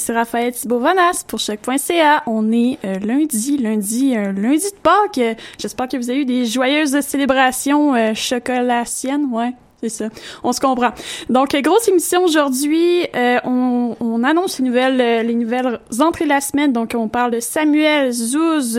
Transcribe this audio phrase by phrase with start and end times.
[0.00, 2.22] Ici Raphaël Thibault-Vanas pour Choc.ca.
[2.26, 5.18] On est euh, lundi, lundi, un lundi de Pâques.
[5.18, 9.52] Euh, J'espère que vous avez eu des joyeuses célébrations euh, chocolatiennes, ouais.
[9.82, 10.08] C'est ça.
[10.44, 10.90] On se comprend.
[11.30, 13.06] Donc, euh, grosse émission aujourd'hui.
[13.16, 16.70] Euh, on, on annonce les nouvelles, euh, les nouvelles entrées de la semaine.
[16.70, 18.78] Donc, on parle de Samuel Zouz.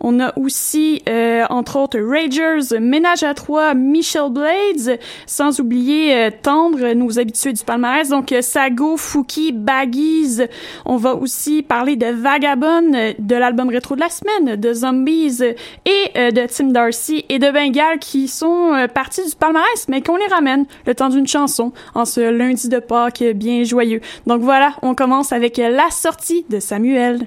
[0.00, 4.98] On a aussi, euh, entre autres, Ragers, Ménage à trois, Michel Blades.
[5.24, 8.10] Sans oublier euh, Tendre, nos habitués du palmarès.
[8.10, 10.42] Donc, Sago, Fouki, Baggies.
[10.84, 15.42] On va aussi parler de Vagabond, de l'album rétro de la semaine, de Zombies
[15.86, 20.26] et de Tim Darcy et de Bengal qui sont partis du palmarès, mais qu'on les
[20.26, 20.41] ramène
[20.86, 24.00] le temps d'une chanson en ce lundi de Pâques bien joyeux.
[24.26, 27.26] Donc voilà, on commence avec la sortie de Samuel.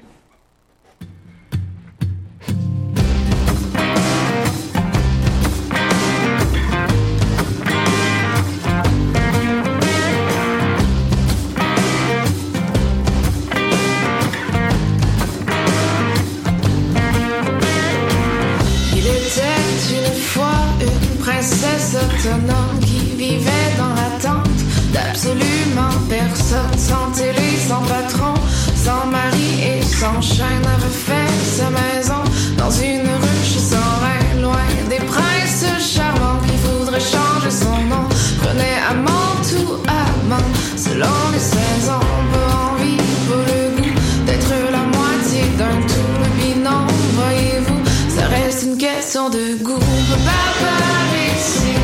[49.16, 49.78] De goût.
[49.78, 51.74] Pas par ici,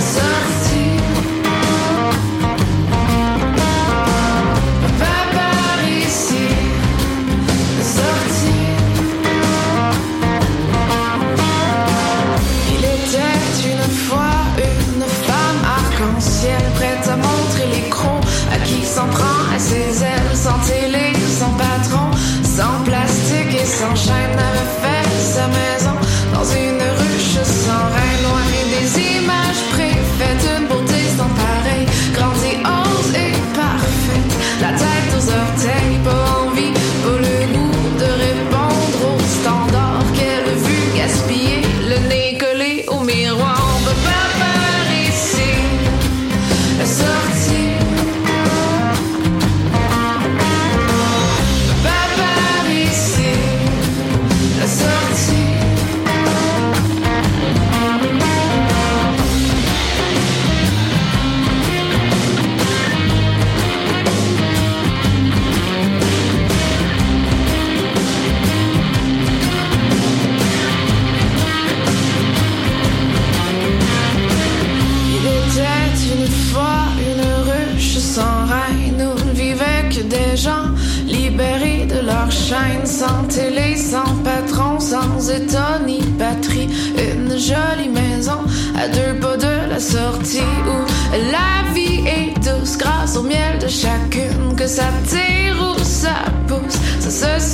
[0.00, 0.98] sortie.
[4.98, 6.48] Pas par ici,
[7.80, 8.72] sortie.
[12.70, 19.54] Il était une fois une femme arc-en-ciel prête à montrer crocs à qui s'en prend
[19.54, 20.58] à ses ailes, sans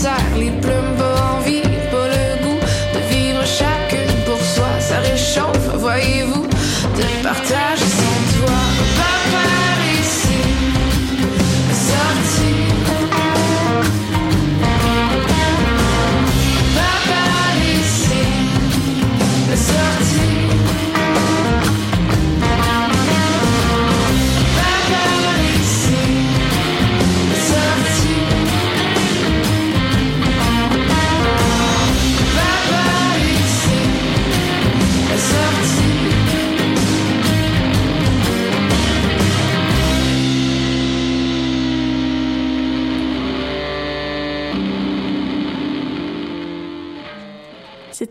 [0.07, 0.96] exactly bloom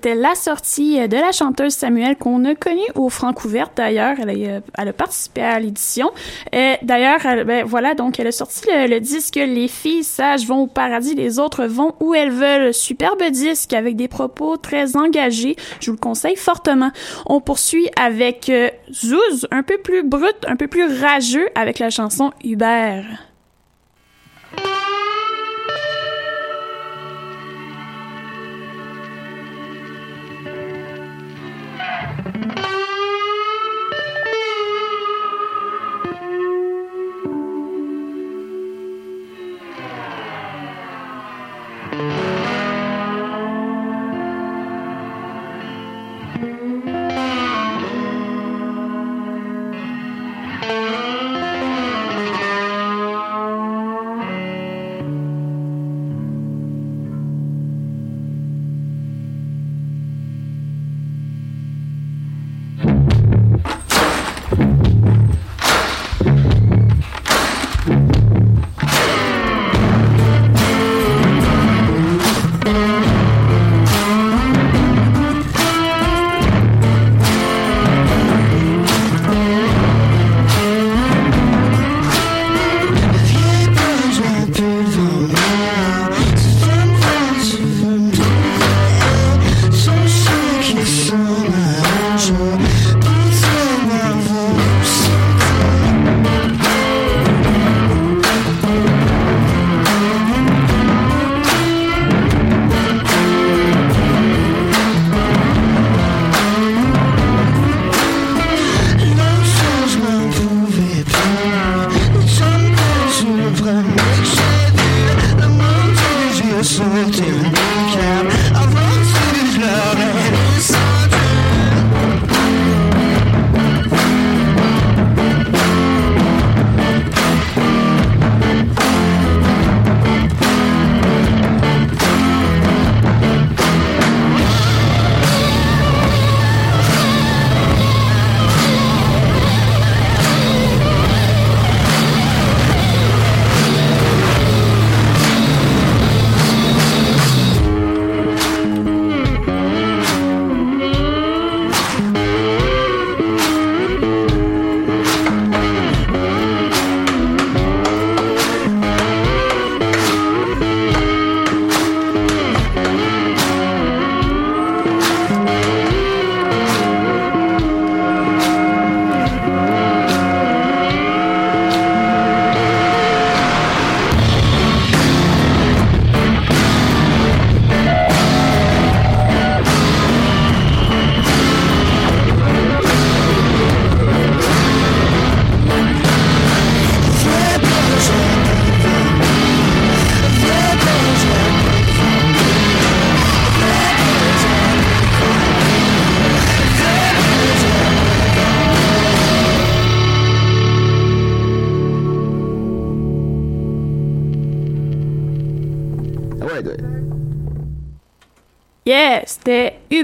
[0.05, 4.15] C'était la sortie euh, de la chanteuse Samuel qu'on a connue au Francouverte d'ailleurs.
[4.21, 6.11] Elle, a, euh, elle a participé à l'édition.
[6.53, 10.67] D'ailleurs, ben, voilà, donc elle a sorti le, le disque Les filles sages vont au
[10.67, 12.71] paradis, les autres vont où elles veulent.
[12.71, 15.55] Superbe disque avec des propos très engagés.
[15.79, 16.91] Je vous le conseille fortement.
[17.25, 21.89] On poursuit avec euh, Zouz, un peu plus brut, un peu plus rageux avec la
[21.89, 23.05] chanson Hubert.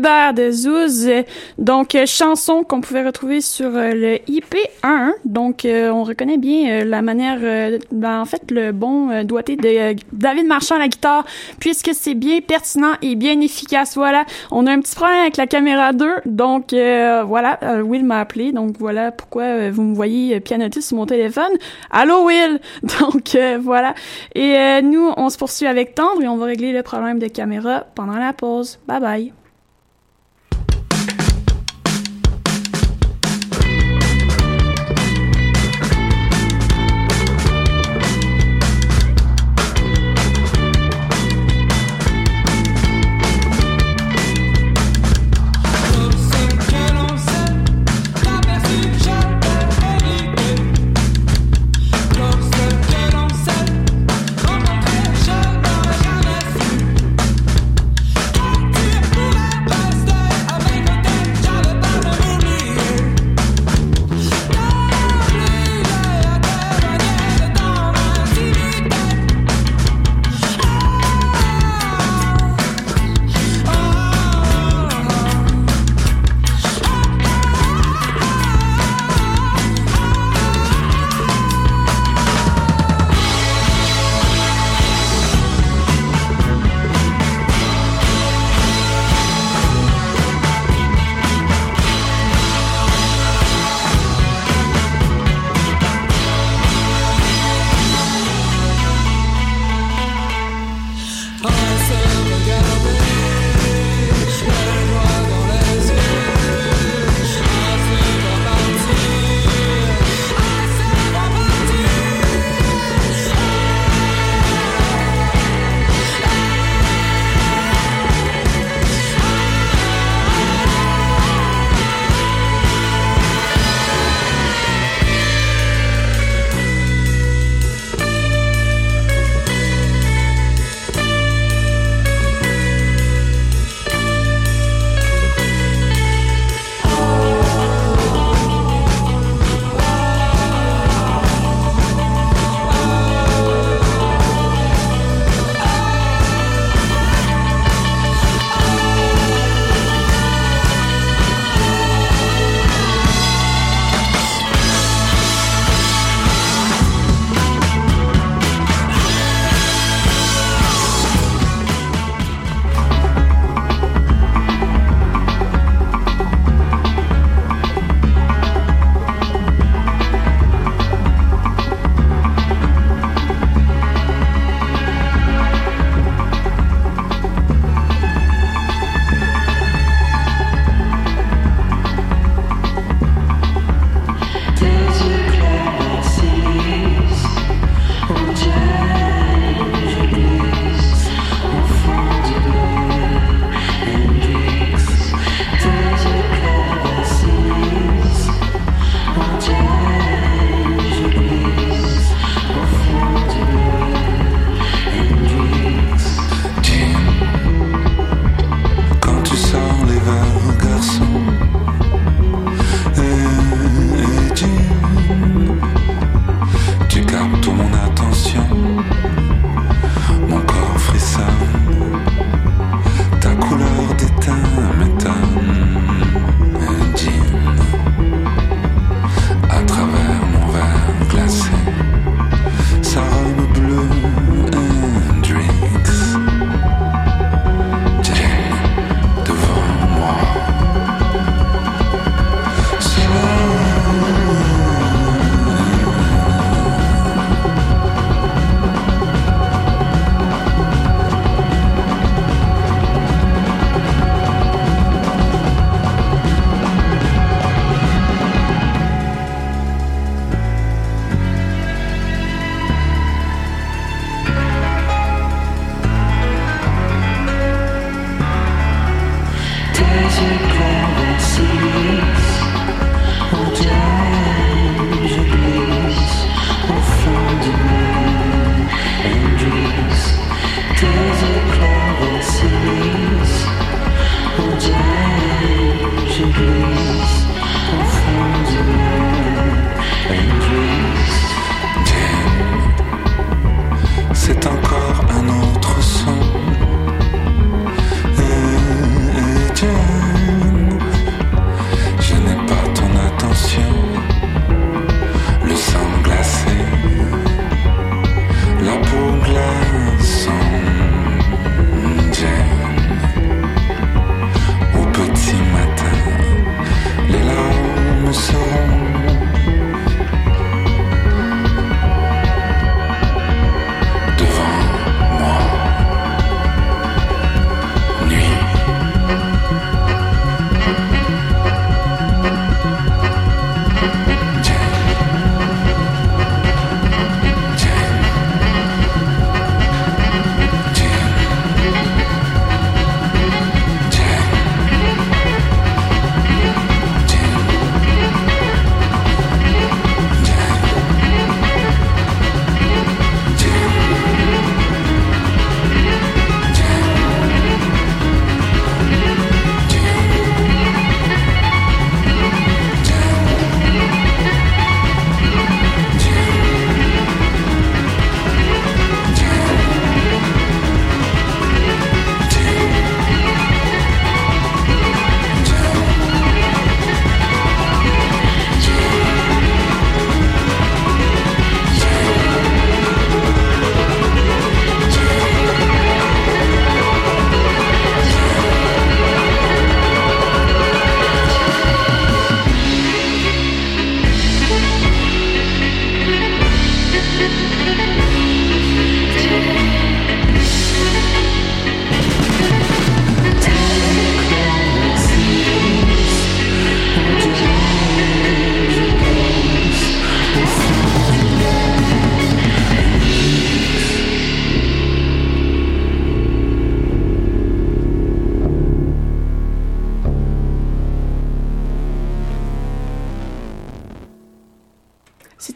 [0.02, 1.08] De Zouz.
[1.60, 5.12] Donc, euh, chanson qu'on pouvait retrouver sur euh, le IP1.
[5.26, 7.40] Donc, euh, on reconnaît bien la manière,
[7.92, 11.24] ben, en fait, le bon doigté de David Marchand à la guitare,
[11.60, 13.96] puisque c'est bien pertinent et bien efficace.
[13.96, 14.26] Voilà.
[14.50, 16.08] On a un petit problème avec la caméra 2.
[16.26, 18.52] Donc, voilà, Will m'a appelé.
[18.52, 21.52] Donc, voilà pourquoi vous me voyez pianoter sur mon téléphone.
[21.92, 22.60] Allô, Will!
[23.00, 23.94] Donc, voilà.
[24.34, 27.86] Et nous, on se poursuit avec Tendre et on va régler le problème de caméra
[27.94, 28.80] pendant la pause.
[28.88, 29.41] Bye bye.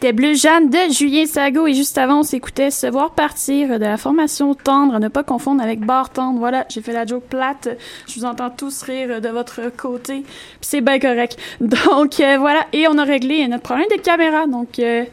[0.05, 3.85] C'était Bleu Jeanne de Julien Sago et juste avant on s'écoutait Se voir partir de
[3.85, 6.37] la formation Tendre, ne pas confondre avec Bar Tendre.
[6.37, 7.69] Voilà, j'ai fait la joke plate.
[8.07, 10.23] Je vous entends tous rire de votre côté.
[10.61, 11.39] C'est bien correct.
[11.59, 14.45] Donc euh, voilà, et on a réglé notre problème de caméra.
[14.45, 15.05] Donc euh,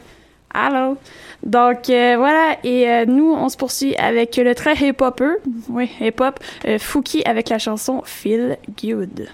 [0.53, 0.95] allô?
[1.41, 5.37] Donc euh, voilà, et euh, nous on se poursuit avec le très hip-hopper,
[5.69, 6.39] oui, hip-hop,
[6.77, 9.27] Fouki avec la chanson Feel Good.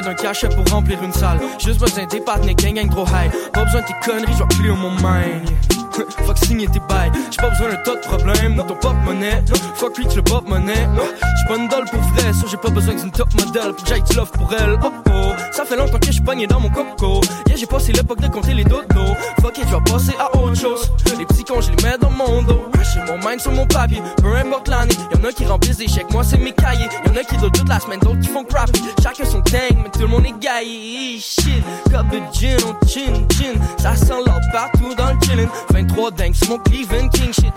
[0.00, 1.38] Besoin d'un cachet pour remplir une salle.
[1.58, 3.30] Juste besoin des partenaires gang gang trop high.
[3.52, 5.79] Pas besoin de tes conneries, je clear mon mind.
[5.92, 7.10] Fuck signer tes bails.
[7.30, 9.42] J'ai pas besoin d'un tas de problèmes dans ton porte-monnaie.
[9.74, 10.88] Fuck reach le porte-monnaie.
[11.36, 13.72] J'suis pas une dolle pour vrai, so j'ai pas besoin d'une top modèle.
[13.72, 14.78] Pour que love pour elle.
[14.82, 17.20] Oh oh, ça fait longtemps que j'suis pogné dans mon coco.
[17.46, 19.16] Yeah, j'ai passé l'époque de compter les dodos.
[19.40, 20.90] Fuck it, j'vais passer à autre chose.
[21.18, 22.64] Les petits cons, je les mets dans mon dos.
[22.92, 24.94] J'ai mon mind sur mon papier, peu importe l'année.
[25.14, 26.88] Y'en a qui remplissent des chèques, moi c'est mes cahiers.
[27.06, 28.70] Y'en a qui doivent toute la semaine, d'autres qui font crap.
[29.02, 31.18] Chacun son thing, mais tout le monde est gaillé.
[31.20, 33.80] Shit, cup de gin, on.
[33.82, 35.48] Ça sent l'or partout dans le chillin'.
[35.90, 37.52] 23 dingues sur mon Cleveland King shit.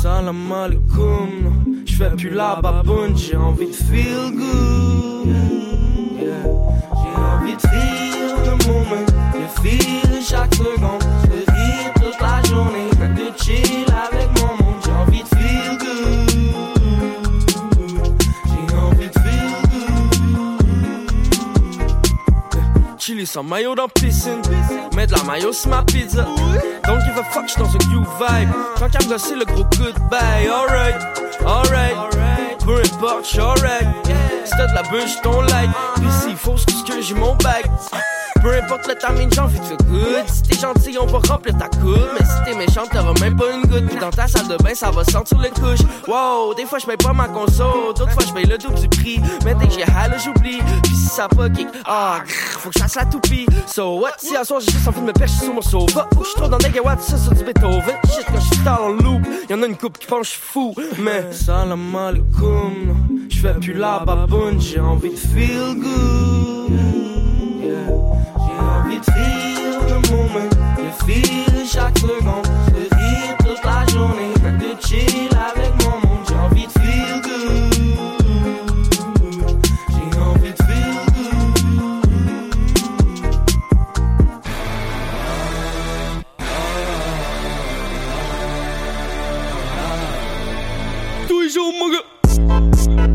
[0.00, 1.84] Salam alaikum.
[1.84, 5.26] J'fais plus la baboune, j'ai envie de feel good.
[6.18, 6.42] Yeah.
[6.94, 9.06] J'ai envie de feel the moment.
[9.32, 11.02] De feel chaque seconde.
[11.24, 12.90] De vivre toute la journée.
[13.14, 14.25] De chill avec
[23.16, 24.42] Chili sans maillot dans piscine.
[24.94, 26.26] Mettre de la maillot sur ma pizza.
[26.84, 28.50] Don't give a fuck, j'suis dans un new vibe.
[28.78, 30.46] Tant qu'à me le gros goodbye.
[30.46, 30.96] Alright,
[31.46, 31.96] alright.
[32.62, 33.88] Peu importe, j'suis alright.
[34.44, 35.70] Si t'as de la bûche, ton like.
[35.94, 37.64] Pis s'il faut, ce que j'ai mon bag.
[38.42, 40.24] Peu importe le timing, j'ai envie de faire good?
[40.26, 42.08] Si t'es gentil, on va remplir ta coupe.
[42.18, 43.86] Mais si t'es méchant, t'auras même pas une goutte.
[43.86, 45.84] Puis dans ta salle de bain, ça va sentir les couches.
[46.06, 47.94] Wow, des fois, j'paye pas ma console.
[47.96, 49.20] D'autres fois, j'paye le double du prix.
[49.44, 50.58] Mais dès que j'ai hal, j'oublie.
[50.82, 53.46] Puis si ça pas kick, ah, grrr, faut que je fasse la toupie.
[53.66, 54.12] So what?
[54.18, 56.08] Si à soir, j'ai juste envie de me pêcher sur mon sofa.
[56.16, 57.96] Ou j'suis trop dans des gawats, ça, sur du Beethoven.
[58.14, 60.74] Shit, quand j'suis tard en loop, y'en a une coupe qui pense fou.
[60.98, 63.26] Mais salam alaikum.
[63.28, 66.95] J'fais plus la baboune, j'ai envie de feel good.
[68.38, 74.34] J'ai envie de feel the moment, de feel chaque seconde, de vivre toute la journée,
[74.58, 76.24] de chill avec mon monde.
[76.28, 77.74] J'ai envie de feel good.
[79.90, 81.36] J'ai envie de feel good.
[91.28, 92.06] Tous les jours, mon gars.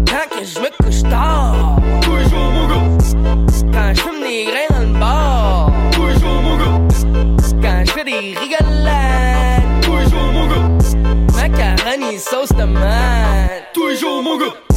[0.05, 1.80] Quand que je me couche tard.
[3.73, 5.71] Quand je fume des grains dans le bar.
[5.91, 6.81] Tous mon gars.
[7.61, 9.81] Quand je fais des rigolades.
[9.81, 10.69] Tous les mon gars.
[11.35, 13.71] Macaroni sauce tomate.
[13.73, 14.70] Tous les jours, mon gars.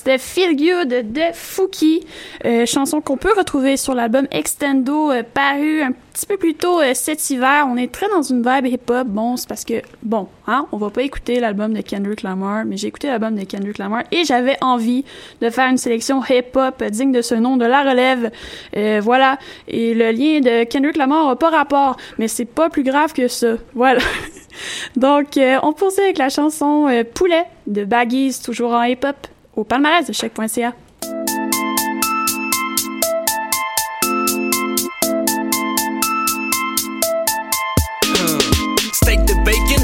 [0.00, 2.06] C'était Feel Good de Fouki,
[2.46, 6.80] euh, chanson qu'on peut retrouver sur l'album Extendo euh, paru un petit peu plus tôt
[6.80, 7.66] euh, cet hiver.
[7.68, 9.06] On est très dans une vibe hip-hop.
[9.06, 12.78] Bon, c'est parce que, bon, hein, on va pas écouter l'album de Kendrick Lamar, mais
[12.78, 15.04] j'ai écouté l'album de Kendrick Lamar et j'avais envie
[15.42, 18.30] de faire une sélection hip-hop digne de ce nom, de la relève.
[19.02, 19.38] Voilà.
[19.68, 23.28] Et le lien de Kendrick Lamar a pas rapport, mais c'est pas plus grave que
[23.28, 23.56] ça.
[23.74, 24.00] Voilà.
[24.96, 30.12] Donc, on poursuit avec la chanson Poulet de Baggies, toujours en hip-hop, au palmarès de
[30.12, 30.74] choc.ca.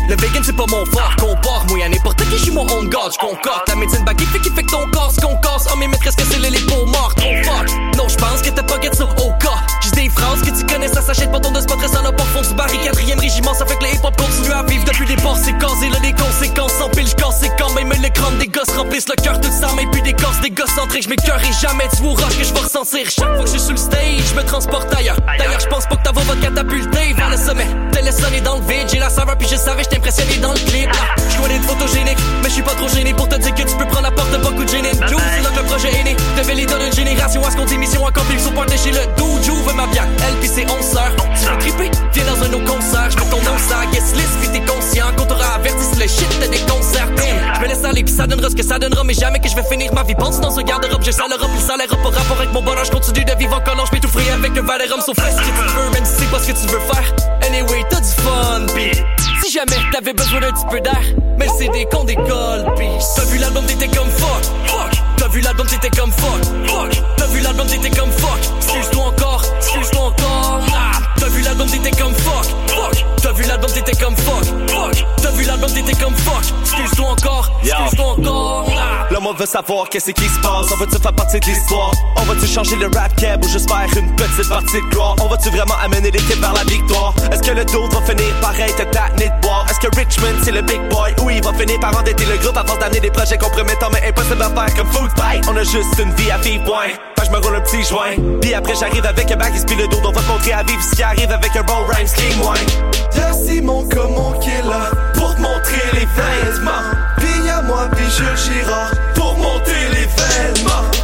[0.09, 3.13] le bacon c'est pas mon fort Compare, moi à n'importe qui, j'suis mon own god,
[3.13, 5.67] j'concorde La médecine baguette fait qui fait que ton corps se concasse.
[5.73, 7.69] Oh mais maîtresse que c'est les peaux mortes, oh fuck.
[7.97, 11.03] Non j'pense que t'as pas ça au cas J'ai des phrases que tu connais, ça
[11.03, 13.77] s'achète pas ton de spot Reste à la porte, fond du quatrième régiment Ça fait
[13.77, 15.37] que le hip-hop continue à vivre depuis des ports.
[15.39, 19.09] Séquences Et là les conséquences s'empilent, j'casse c'est quand même le crâne des gosses remplissent
[19.09, 22.39] le cœur tout ça Mais puis des corses, des gosses centrés, j'm'écœurerai jamais du roche
[22.39, 23.09] que j'vais ressentir.
[23.11, 25.19] Chaque fois que j'suis sur le stage, j'me transporte ailleurs.
[25.39, 27.67] D'ailleurs j'pense pas que ta voix va te catapulter vers le sommet.
[27.93, 30.91] Télésonné dans le vide, j'ai la saveur puis je savais j'étais impressionné dans le clip.
[31.31, 33.77] Je dois être photogénique, mais je suis pas trop gêné pour te dire que tu
[33.77, 34.93] peux prendre la porte de beaucoup de génie.
[35.09, 36.17] Joe, c'est là que le projet est né.
[36.37, 39.07] Devais les donner une génération à ce qu'on dit mission accomplie Sur point chez le
[39.17, 41.15] dojo, veut ma bière Elle pis c'est 11 sœurs.
[41.35, 43.11] Tu veux triper, viens dans un autre concert.
[43.11, 46.29] J'mets ton nom sur guest list puis t'es conscient Qu'on t'aura averti si le shit
[46.41, 47.09] t'as des concerts
[47.55, 49.57] Je me laisse aller puis ça donnera ce que ça donnera Mais jamais que je
[49.57, 50.15] vais finir ma vie.
[50.15, 52.85] Pense dans un garde-robe Je sale l'Europe, puis ça l'air pas rapport avec mon bonheur.
[52.85, 55.01] Je continue de vivre encore non, je tout free avec un verre de rhum.
[55.01, 57.13] Sauf fais ce que tu veux, même si c'est pas ce que tu veux faire.
[57.47, 59.26] Anyway, t'as du fun, pis si
[59.57, 61.03] jamais t'avais besoin d'un petit peu d'air,
[61.39, 64.96] mais c'est des qu'on décolle, pis t'as vu l'album t'étais comme fuck, fuck.
[65.27, 67.03] T'as vu l'album t'étais comme fuck, fuck.
[67.17, 68.39] T'as vu l'album t'étais comme fuck.
[68.59, 70.61] Excuse-toi encore, excuse-toi encore.
[70.73, 70.99] Ah.
[71.19, 73.05] T'as vu l'album t'étais comme fuck, fuck.
[73.21, 75.05] T'as vu l'album t'étais comme fuck, fuck.
[75.21, 76.45] T'as vu l'album t'étais comme fuck.
[76.63, 78.71] Excuse-toi encore, excuse-toi encore.
[78.79, 79.13] Ah.
[79.13, 80.71] Là, on veut savoir qu'est-ce qui se passe?
[80.73, 81.91] On va-tu faire partie de l'histoire?
[82.19, 85.17] On va-tu changer le rap cab ou juste faire une petite partie de gloire?
[85.21, 87.15] On va-tu vraiment amener l'équipe vers la victoire?
[87.33, 89.67] Est-ce que le dos va finir par être tatné de boire?
[89.69, 91.15] Est-ce que Richmond c'est le big boy?
[91.23, 94.43] Ou il va finir par endetter le groupe force d'amener des projets compromettants mais impossible
[94.43, 95.11] à faire comme food
[95.49, 96.89] On a juste une vie à vivre, point.
[97.17, 98.15] Que je me roule un petit joint.
[98.41, 99.99] Puis après, j'arrive avec un bac et le dos.
[100.05, 103.17] On va montrer à vivre ce qui arrive avec un bon rhyme scheme, ouais.
[103.17, 106.73] Y'a Simon Comment qui est là pour te montrer les vêtements.
[107.19, 109.67] Puis y'a moi, puis Jules Girard pour monter.
[109.67, 110.96] Tu dis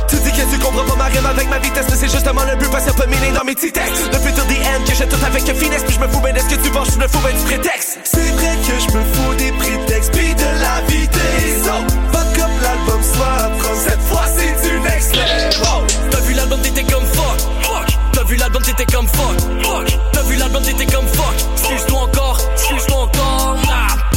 [0.44, 2.84] que tu comprends pas ma rime avec ma vitesse, mais c'est justement le but parce
[2.84, 4.10] que pas miné dans mes petits textes.
[4.12, 6.48] Depuis tout the end, que j'ai tout avec finesse, puis je me fous ben est-ce
[6.48, 7.98] que tu penses, je me fous ben du prétexte.
[8.04, 11.66] C'est vrai que je me fous des prétextes, puis de la vitesse.
[11.66, 15.50] Oh, pas comme l'album soit pro, cette fois c'est du next level.
[16.10, 17.98] T'as vu l'album t'étais comme fuck, fuck.
[18.12, 19.98] T'as vu l'album t'étais comme fuck, fuck.
[20.12, 21.34] T'as vu l'album t'étais comme fuck.
[21.56, 23.56] Excuse-toi encore, excuse-toi encore.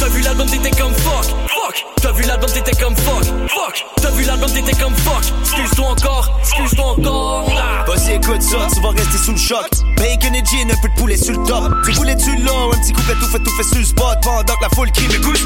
[0.06, 1.84] T'as vu l'album t'étais comme fuck, fuck.
[2.00, 3.86] T'as vu l'album t'étais comme fuck, fuck.
[4.00, 5.24] T'as vu l'album t'étais comme fuck.
[5.42, 7.50] Excuse-toi encore, excuse-toi encore.
[7.58, 7.84] Ah.
[7.88, 9.66] Vas-y, écoute ça, tu vas rester sous le choc.
[9.96, 11.72] Bacon et gin, un peu de poulet sur le top.
[11.84, 14.18] Tu voulais tu là, un petit couplet tout fait, tout fait sur le spot.
[14.22, 15.42] Pendant que la foule crie, mais couche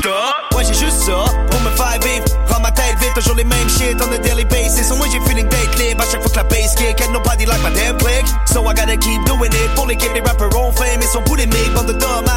[0.55, 2.27] Ouais, j'ai juste ça, pour me faire vivre.
[2.51, 4.91] Rends ma tête vite, toujours les mêmes shit on a daily basis.
[4.91, 7.01] Moi, j'ai feeling date live à chaque fois que la bass kick.
[7.01, 8.27] Ain't nobody like my damn click.
[8.45, 9.75] So I gotta keep doing it.
[9.75, 11.73] Pour l'équipe, les rappers ont fame, ils sont boulimiques.
[11.75, 12.30] Bande de dumbass,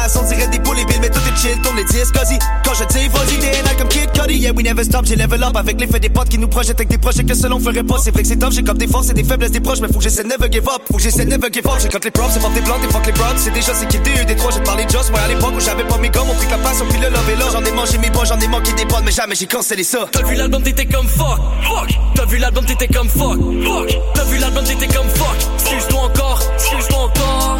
[2.64, 4.38] Quand je dis, vas-y, like comme Kid Cudi.
[4.38, 6.88] Yeah, we never stop, j'ai level up avec l'effet des potes qui nous projettent avec
[6.88, 7.98] des projets que seul on ferait pas.
[8.02, 9.88] C'est vrai que c'est top, j'ai comme des forces et des faiblesses des proches, mais
[9.88, 10.82] faut que j'essaie never give up.
[10.90, 11.74] Faut que j'essaie never give up.
[11.80, 13.36] J'ai quand les props, c'est pas des blancs, des fuck les broads.
[13.36, 15.10] C'est déjà c'est qui des des trois, j'ai parlé Joss.
[15.10, 17.30] Moi à l'époque où j'avais pas mes gommes, on pris la passion, puis le love
[17.30, 17.44] est là.
[17.52, 20.06] J'en ai mangé mes bois, j'en ai manqué des potes, mais jamais j'ai cancellé ça.
[20.10, 21.90] T'as vu l'album t'étais comme fuck, fuck.
[22.14, 23.98] T'as vu l'album t'étais comme fuck, fuck.
[24.14, 25.36] T'as vu l'album t'étais comme fuck?
[25.54, 27.58] Excuse-toi encore, excuse-toi encore.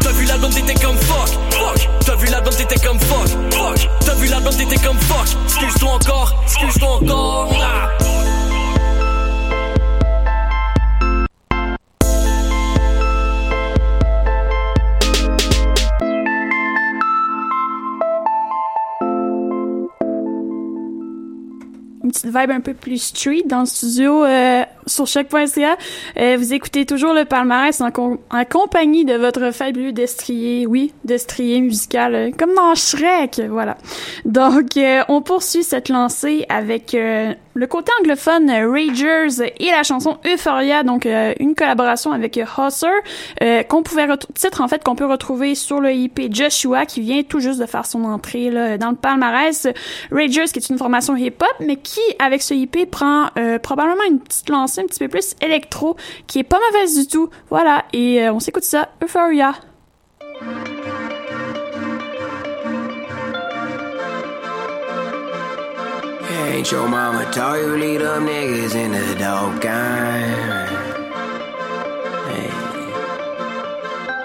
[0.00, 1.38] T'as vu l'album t'étais comme fuck?
[2.04, 3.28] T'as vu l'album t'étais comme fuck,
[3.60, 3.88] fuck.
[4.04, 5.36] T'as vu l'album t'étais comme fuck.
[5.44, 7.52] Excuse-toi encore, excuse-toi encore.
[7.62, 7.88] Ah.
[22.02, 25.76] une petite vibe un peu plus street dans le studio euh, sur choc.ca.
[26.18, 30.92] Euh, vous écoutez toujours le palmarès en, com- en compagnie de votre fabuleux destrier, oui,
[31.04, 33.76] destrier musical, euh, comme dans Shrek, voilà.
[34.24, 39.82] Donc, euh, on poursuit cette lancée avec euh, le côté anglophone euh, Ragers et la
[39.82, 41.06] chanson Euphoria, donc
[41.38, 42.86] une collaboration avec Husser,
[43.68, 47.40] qu'on pouvait titre en fait qu'on peut retrouver sur le IP Joshua qui vient tout
[47.40, 49.66] juste de faire son entrée là, dans le palmarès.
[50.10, 53.28] Ragers qui est une formation hip-hop, mais qui avec ce IP prend
[53.62, 57.30] probablement une petite lancée un petit peu plus électro, qui est pas mauvaise du tout.
[57.48, 59.54] Voilà, et euh, on s'écoute ça, Euphoria.
[66.60, 70.66] Ain't your mama told you lead up niggas in the dope game?
[72.28, 72.50] Hey.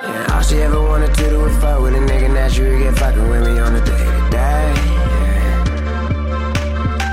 [0.03, 2.33] And all she ever wanted to do was fuck with a nigga.
[2.33, 4.73] Now she get fucking with me on the day to day.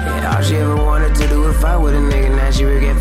[0.06, 2.34] Yeah, all she ever wanted to do was fuck with a nigga.
[2.34, 2.91] Now she get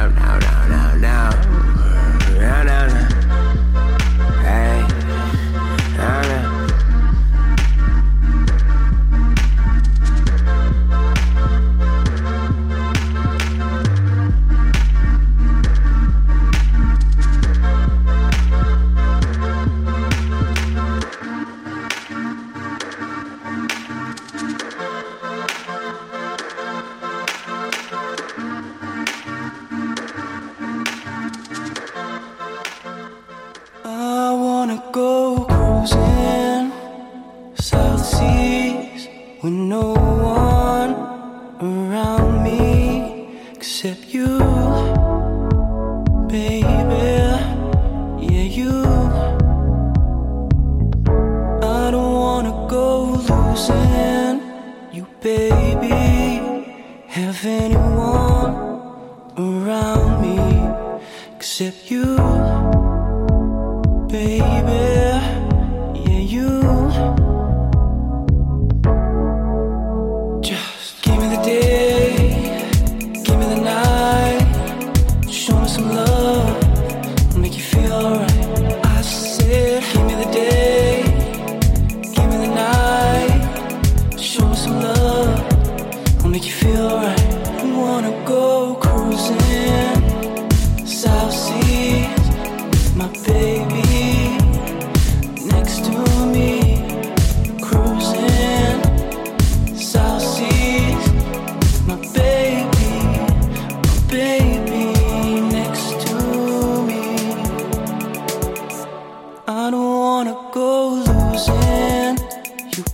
[0.00, 0.08] no.
[0.08, 0.29] now.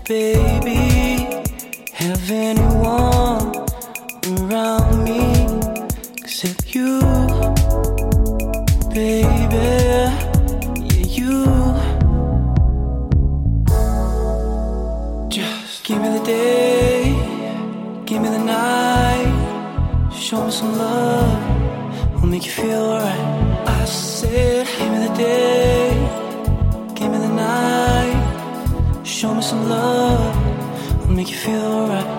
[0.09, 1.27] baby.
[1.92, 3.53] Have anyone
[4.38, 5.21] around me
[6.19, 7.01] except you,
[8.95, 9.66] baby?
[9.83, 10.12] Yeah,
[11.19, 11.45] you.
[15.29, 17.12] Just give me the day,
[18.05, 20.12] give me the night.
[20.14, 23.26] Show me some love, we'll make you feel alright.
[31.27, 32.15] make you feel alright.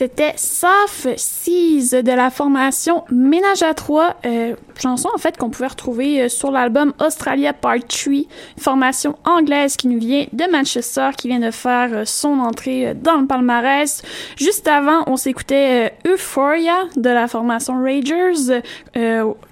[0.00, 5.68] C'était Soft Seas de la formation Ménage à trois, euh, chanson en fait qu'on pouvait
[5.68, 8.24] retrouver euh, sur l'album Australia Part 3, une
[8.58, 12.94] formation anglaise qui nous vient de Manchester, qui vient de faire euh, son entrée euh,
[12.94, 14.02] dans le palmarès.
[14.36, 18.60] Juste avant, on s'écoutait Euphoria de la formation Ragers,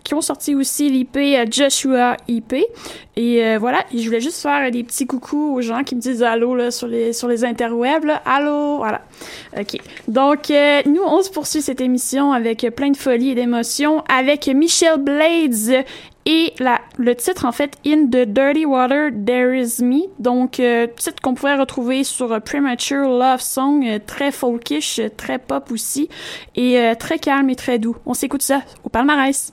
[0.05, 1.19] qui ont sorti aussi l'IP
[1.51, 2.55] Joshua IP.
[3.17, 6.55] Et voilà, je voulais juste faire des petits coucous aux gens qui me disent allô
[6.55, 8.09] là, sur les sur les interwebs.
[8.25, 9.01] Allô, voilà.
[9.59, 9.81] OK.
[10.07, 10.52] Donc,
[10.87, 15.85] nous, on se poursuit cette émission avec plein de folie et d'émotion avec Michelle Blades
[16.27, 16.54] et
[16.98, 20.02] le titre, en fait, In the Dirty Water, There Is Me.
[20.19, 25.38] Donc, euh, titre qu'on pouvait retrouver sur Premature Love Song, euh, très folkish, euh, très
[25.38, 26.08] pop aussi,
[26.54, 27.96] et très calme et très doux.
[28.06, 29.52] On s'écoute ça au palmarès.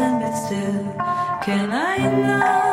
[0.00, 0.96] But still,
[1.42, 2.70] can I not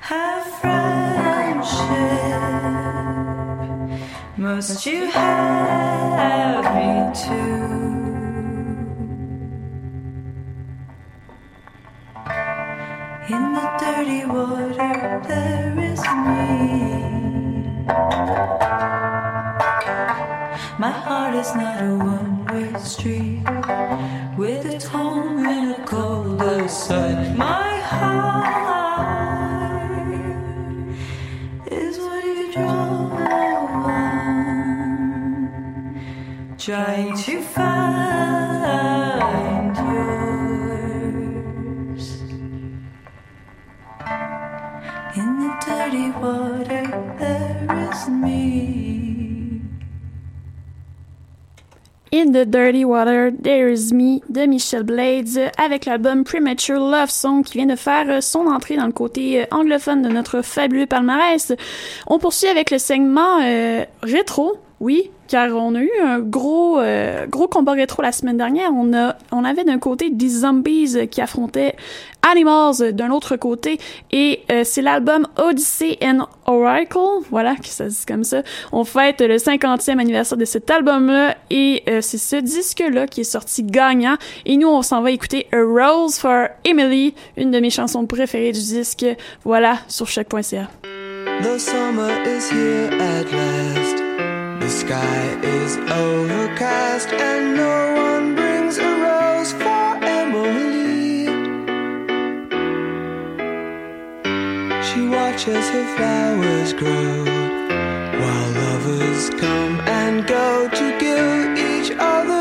[0.00, 1.90] have friendship?
[4.38, 7.80] Must you have me too?
[13.34, 16.46] In the dirty water, there is me.
[20.78, 23.40] My heart is not a one way street
[24.36, 27.36] with its home in a colder side.
[27.36, 28.59] My heart
[52.32, 57.58] the Dirty Water, There Is Me de Michelle Blades avec l'album Premature Love Song qui
[57.58, 61.52] vient de faire euh, son entrée dans le côté euh, anglophone de notre fabuleux palmarès.
[62.06, 67.24] On poursuit avec le segment euh, rétro, oui, car on a eu un gros euh,
[67.26, 68.70] gros combat rétro la semaine dernière.
[68.74, 71.76] On a on avait d'un côté des zombies qui affrontaient
[72.22, 73.78] Animals d'un autre côté
[74.10, 76.98] et euh, c'est l'album Odyssey and Oracle,
[77.30, 78.42] voilà que ça dit comme ça.
[78.72, 83.24] On fête le 50e anniversaire de cet album-là et euh, c'est ce disque-là qui est
[83.24, 87.70] sorti gagnant et nous on s'en va écouter A Rose for Emily, une de mes
[87.70, 89.06] chansons préférées du disque.
[89.44, 90.68] Voilà sur choc.ca.
[91.42, 94.09] The summer is here at last.
[94.70, 101.26] The sky is overcast, and no one brings a rose for Emily.
[104.86, 107.24] She watches her flowers grow
[108.20, 112.39] while lovers come and go to give each other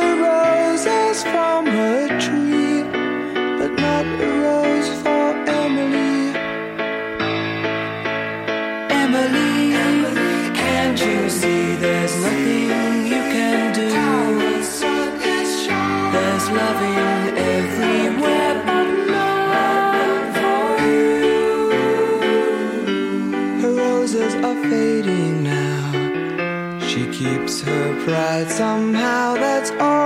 [28.47, 29.98] somehow, that's all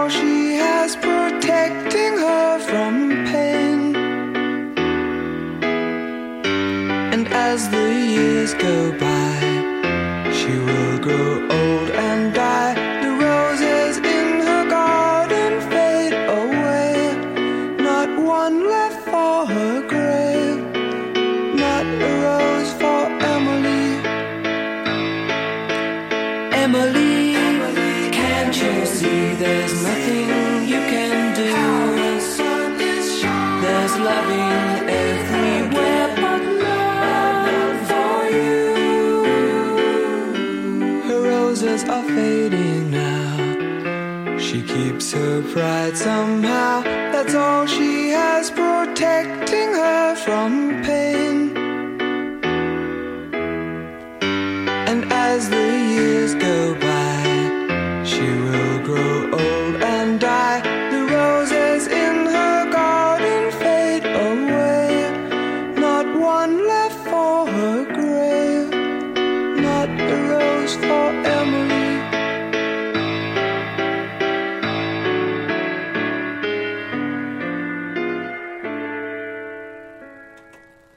[45.54, 46.83] pride somehow.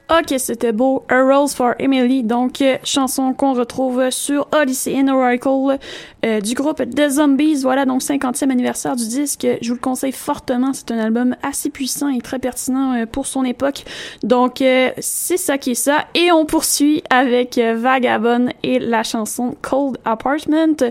[0.09, 1.03] Ok, c'était beau.
[1.09, 5.77] A Rose for Emily, donc euh, chanson qu'on retrouve sur Odyssey in Oracle
[6.25, 7.63] euh, du groupe The Zombies.
[7.63, 9.45] Voilà, donc 50e anniversaire du disque.
[9.61, 10.71] Je vous le conseille fortement.
[10.71, 13.83] C'est un album assez puissant et très pertinent euh, pour son époque.
[14.23, 14.63] Donc,
[14.99, 16.05] c'est ça qui est ça.
[16.15, 20.89] Et on poursuit avec Vagabond et la chanson Cold Apartment.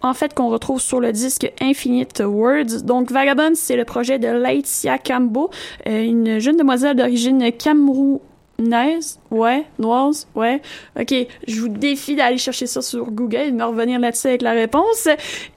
[0.00, 2.82] En fait, qu'on retrouve sur le disque Infinite Words.
[2.84, 5.50] Donc, Vagabond, c'est le projet de Laetitia Cambo,
[5.86, 9.18] euh, une jeune demoiselle d'origine camerounaise.
[9.30, 10.60] Ouais, noise, ouais.
[10.98, 11.14] Ok,
[11.46, 14.52] je vous défie d'aller chercher ça sur Google et de me revenir là-dessus avec la
[14.52, 15.08] réponse.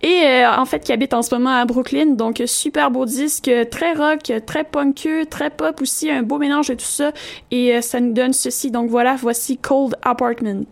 [0.02, 2.14] Et euh, en fait, qui habite en ce moment à Brooklyn.
[2.14, 6.76] Donc, super beau disque, très rock, très punkeux, très pop aussi, un beau mélange de
[6.76, 7.12] tout ça.
[7.52, 8.72] Et euh, ça nous donne ceci.
[8.72, 10.66] Donc voilà, voici Cold Apartment.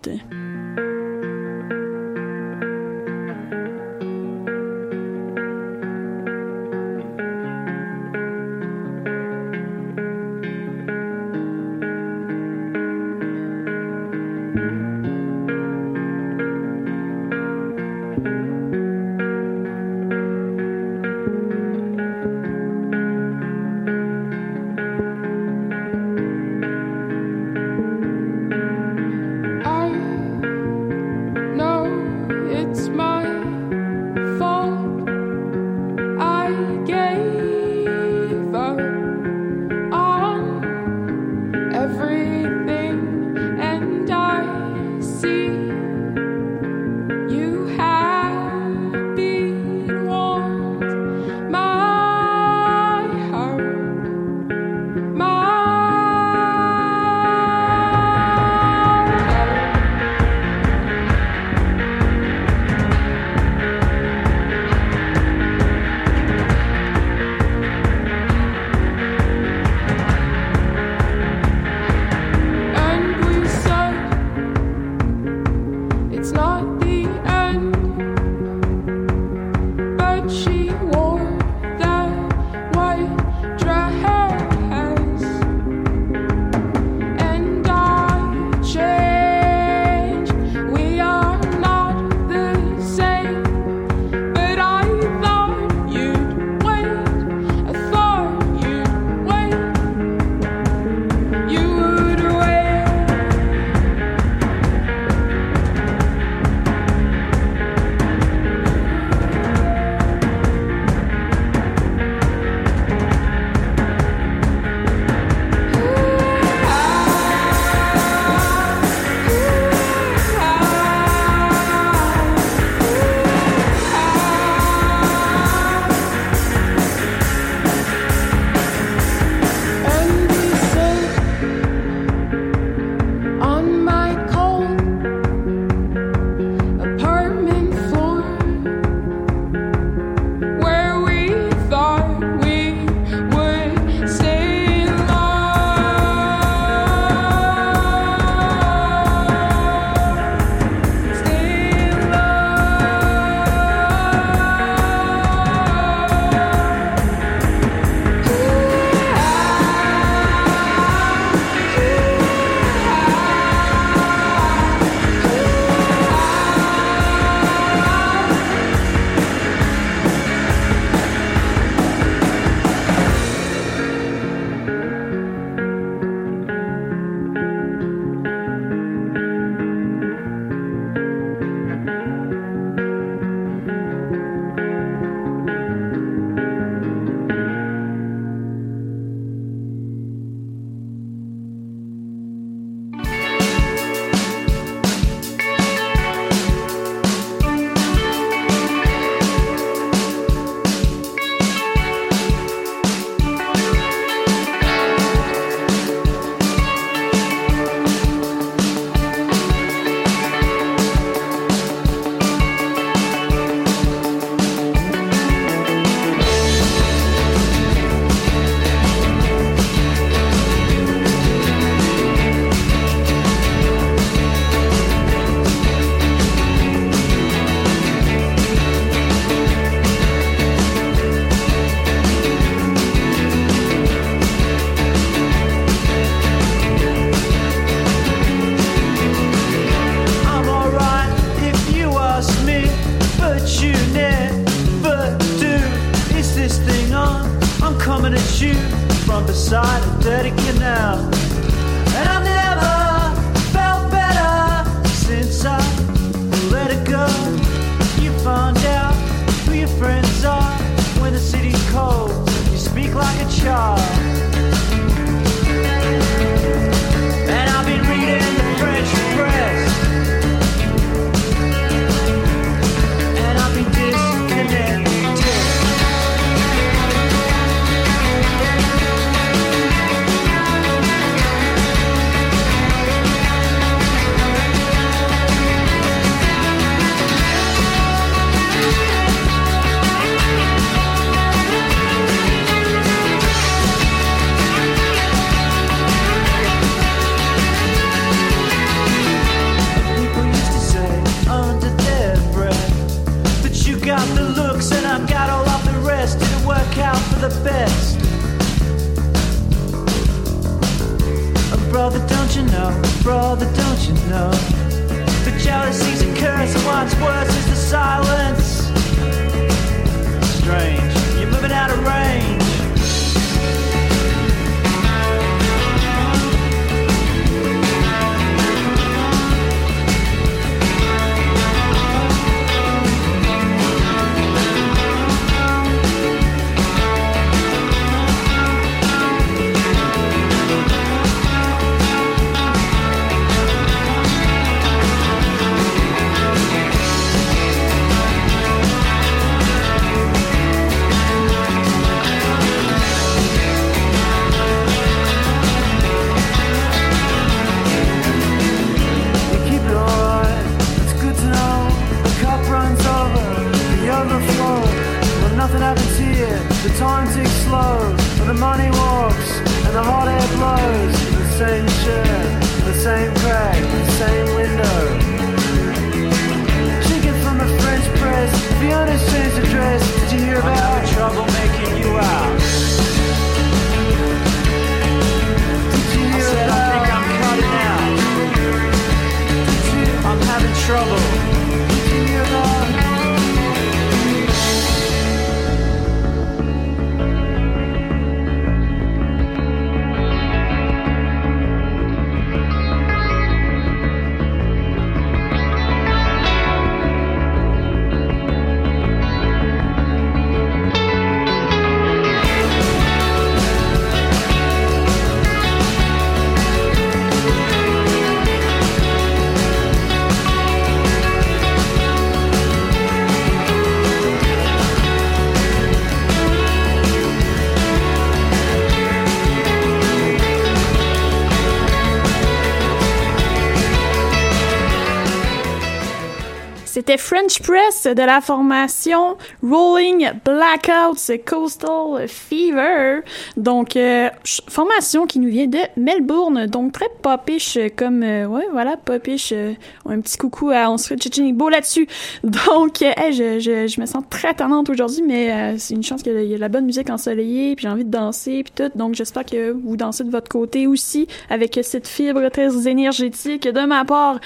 [436.89, 443.01] C'était French Press de la formation Rolling Blackouts Coastal Fever.
[443.37, 444.09] Donc, euh,
[444.47, 446.47] formation qui nous vient de Melbourne.
[446.47, 448.01] Donc, très popish comme...
[448.01, 449.31] euh, ouais, voilà, popish.
[449.33, 449.53] euh,
[449.85, 450.95] un petit coucou à On serait
[451.31, 451.87] beau là-dessus.
[452.23, 456.01] Donc, euh, je, je, je me sens très tannante aujourd'hui, mais euh, c'est une chance
[456.01, 458.71] qu'il y a de la bonne musique ensoleillée, puis j'ai envie de danser, puis tout.
[458.75, 463.65] Donc, j'espère que vous dansez de votre côté aussi, avec cette fibre très énergétique de
[463.67, 464.19] ma part.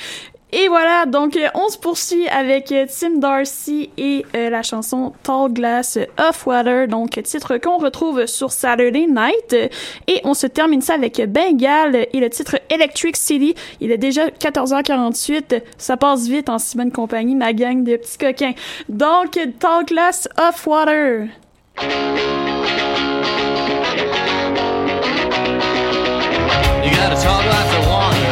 [0.55, 5.11] Et voilà, donc euh, on se poursuit avec euh, Tim Darcy et euh, la chanson
[5.23, 9.71] Tall Glass of Water, donc titre qu'on retrouve sur Saturday Night.
[10.05, 13.55] Et on se termine ça avec Bengal et le titre Electric City.
[13.81, 18.19] Il est déjà 14h48, ça passe vite en si bonne compagnie, ma gang de petits
[18.19, 18.53] coquins.
[18.89, 21.29] Donc Tall Glass of Water.
[26.83, 28.22] Glass of water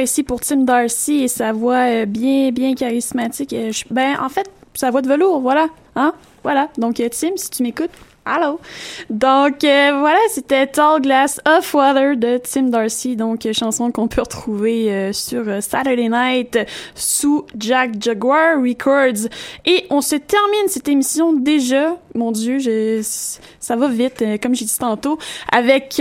[0.00, 3.52] ici pour Tim Darcy et sa voix euh, bien, bien charismatique.
[3.52, 5.68] Euh, ben, en fait, sa voix de velours, voilà.
[5.96, 6.12] Hein?
[6.42, 6.68] Voilà.
[6.78, 7.90] Donc, euh, Tim, si tu m'écoutes,
[8.24, 8.60] allô.
[9.10, 13.16] Donc, voilà, c'était Tall Glass of Water de Tim Darcy.
[13.16, 16.58] Donc, chanson qu'on peut retrouver sur Saturday Night
[16.94, 19.28] sous Jack Jaguar Records.
[19.64, 21.96] Et on se termine cette émission déjà.
[22.14, 22.58] Mon Dieu,
[23.02, 25.18] ça va vite, comme j'ai dit tantôt,
[25.50, 26.00] avec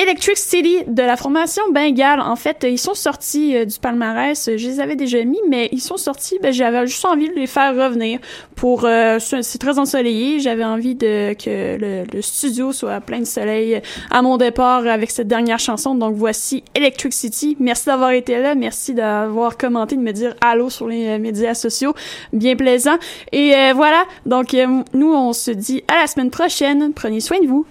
[0.00, 2.20] Electric City de la formation Bengale.
[2.20, 4.48] En fait, euh, ils sont sortis euh, du palmarès.
[4.48, 6.38] Euh, Je les avais déjà mis, mais ils sont sortis.
[6.42, 8.18] Ben, j'avais juste envie de les faire revenir.
[8.56, 10.40] Pour, euh, c'est très ensoleillé.
[10.40, 15.10] J'avais envie de que le, le studio soit plein de soleil à mon départ avec
[15.10, 15.94] cette dernière chanson.
[15.94, 17.56] Donc voici Electric City.
[17.60, 18.54] Merci d'avoir été là.
[18.54, 21.92] Merci d'avoir commenté, de me dire allô sur les euh, médias sociaux.
[22.32, 22.96] Bien plaisant.
[23.32, 24.04] Et euh, voilà.
[24.24, 26.92] Donc euh, nous, on se dit à la semaine prochaine.
[26.94, 27.66] Prenez soin de vous.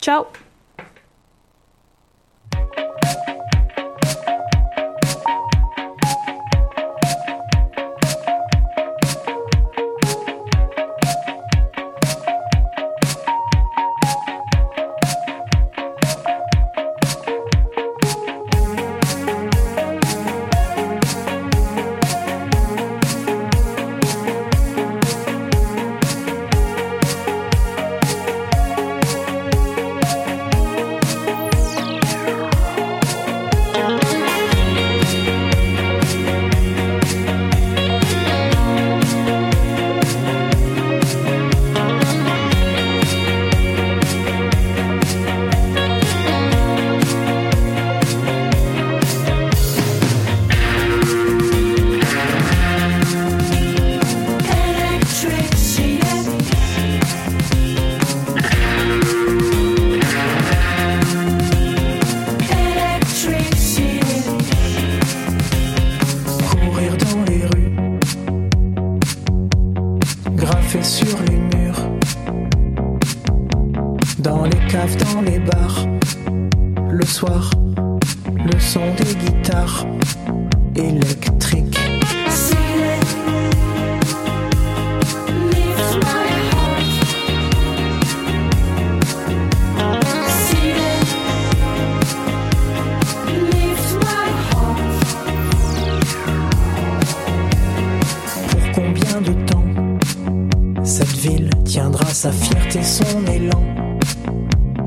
[0.00, 0.24] Ciao.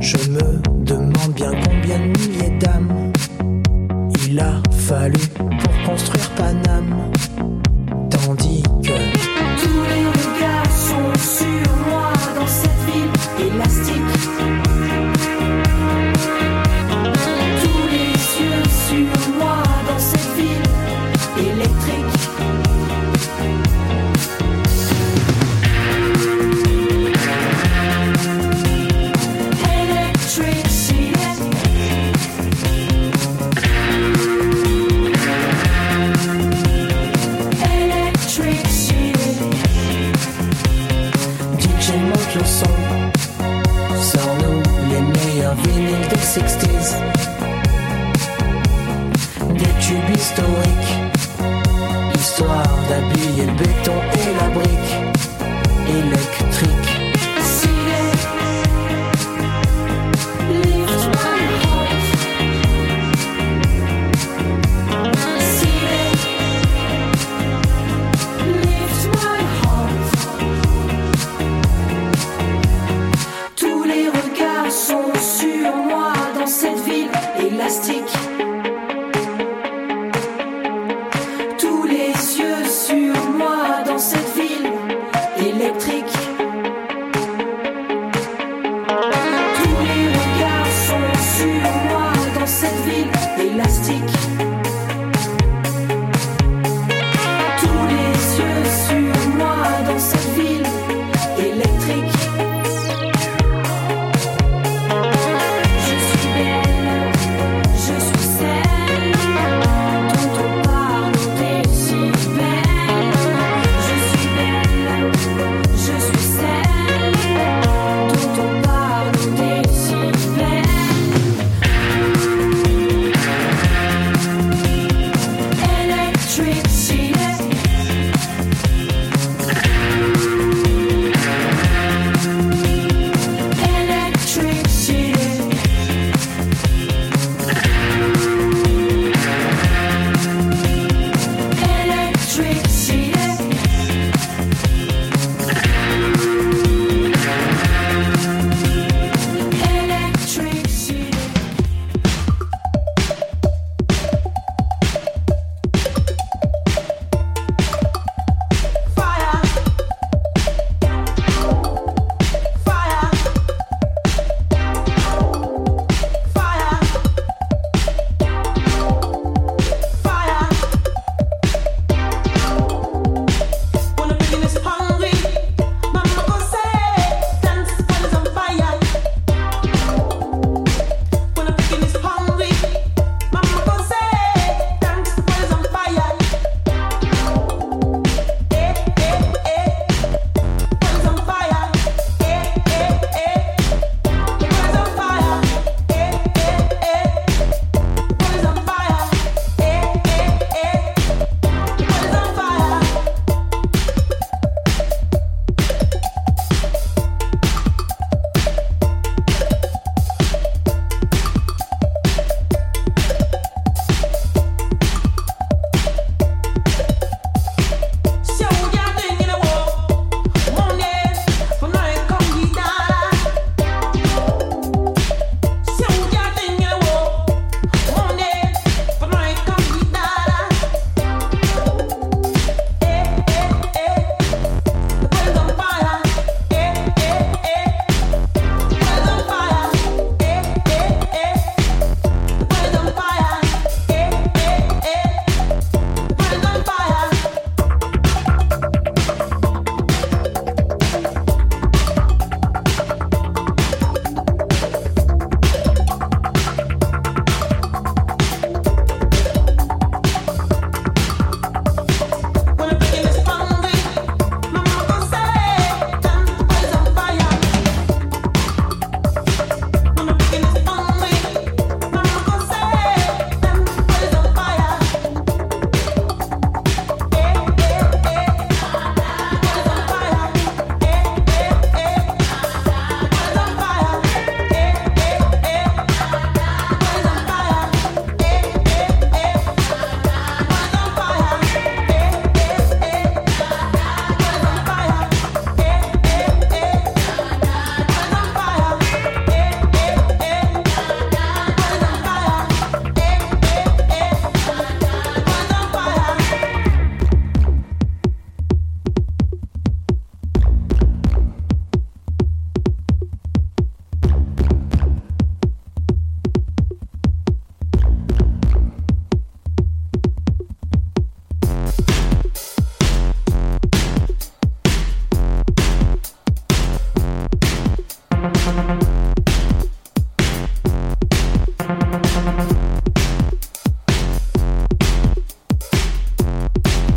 [0.07, 3.11] Je me demande bien combien de milliers d'âmes
[4.25, 7.11] il a fallu pour construire Paname.
[8.09, 9.16] Tandis que